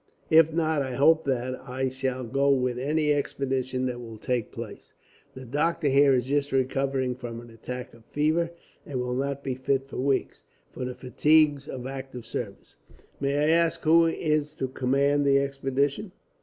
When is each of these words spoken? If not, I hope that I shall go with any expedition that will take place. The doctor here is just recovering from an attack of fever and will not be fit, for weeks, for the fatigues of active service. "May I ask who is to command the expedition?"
If 0.31 0.51
not, 0.51 0.81
I 0.81 0.95
hope 0.95 1.25
that 1.25 1.53
I 1.69 1.87
shall 1.87 2.23
go 2.23 2.49
with 2.49 2.79
any 2.79 3.13
expedition 3.13 3.85
that 3.85 4.01
will 4.01 4.17
take 4.17 4.51
place. 4.51 4.93
The 5.35 5.45
doctor 5.45 5.89
here 5.89 6.11
is 6.15 6.25
just 6.25 6.51
recovering 6.51 7.13
from 7.13 7.39
an 7.39 7.51
attack 7.51 7.93
of 7.93 8.03
fever 8.05 8.49
and 8.83 8.99
will 8.99 9.13
not 9.13 9.43
be 9.43 9.53
fit, 9.53 9.87
for 9.87 9.97
weeks, 9.97 10.41
for 10.71 10.85
the 10.85 10.95
fatigues 10.95 11.67
of 11.67 11.85
active 11.85 12.25
service. 12.25 12.77
"May 13.19 13.37
I 13.37 13.49
ask 13.51 13.81
who 13.83 14.07
is 14.07 14.53
to 14.55 14.69
command 14.69 15.23
the 15.23 15.37
expedition?" 15.37 16.13